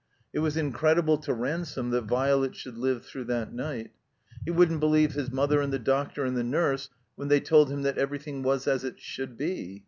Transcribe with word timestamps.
It 0.33 0.39
was 0.39 0.57
incredible 0.57 1.19
to 1.19 1.31
Ransome 1.31 1.91
that 1.91 2.05
Violet 2.05 2.55
should 2.55 2.75
live 2.75 3.05
through 3.05 3.25
that 3.25 3.53
night. 3.53 3.91
He 4.43 4.49
wouldn't 4.49 4.79
believe 4.79 5.11
his 5.13 5.29
mother 5.29 5.61
and 5.61 5.71
the 5.71 5.77
doctor 5.77 6.25
and 6.25 6.35
the 6.35 6.43
nurse 6.43 6.89
when 7.15 7.27
they 7.27 7.39
told 7.39 7.69
him 7.71 7.83
that 7.83 7.99
everything 7.99 8.41
was 8.41 8.67
as 8.67 8.83
it 8.83 8.99
should 8.99 9.37
be. 9.37 9.79